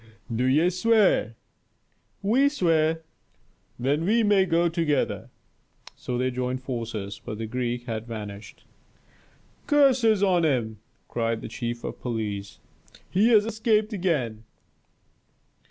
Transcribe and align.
"Do 0.35 0.45
ye 0.45 0.71
swear?" 0.71 1.35
"We 2.23 2.49
swear." 2.49 3.03
"Then 3.77 4.03
we 4.03 4.23
may 4.23 4.47
go 4.47 4.67
together." 4.67 5.29
So 5.95 6.17
they 6.17 6.31
joined 6.31 6.63
forces, 6.63 7.21
but 7.23 7.37
the 7.37 7.45
Greek 7.45 7.85
had 7.85 8.07
vanished. 8.07 8.63
"Curses 9.67 10.23
on 10.23 10.43
him!" 10.43 10.79
cried 11.07 11.41
the 11.41 11.47
chief 11.47 11.83
of 11.83 12.01
police. 12.01 12.57
"He 13.11 13.27
has 13.29 13.45
escaped 13.45 13.93
again!" 13.93 14.43